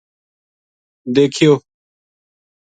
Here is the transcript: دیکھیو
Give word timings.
دیکھیو 1.13 1.53